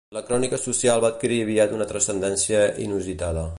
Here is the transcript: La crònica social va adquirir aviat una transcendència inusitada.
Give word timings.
La 0.15 0.21
crònica 0.27 0.57
social 0.61 1.03
va 1.03 1.11
adquirir 1.13 1.37
aviat 1.43 1.77
una 1.79 1.89
transcendència 1.93 2.65
inusitada. 2.89 3.49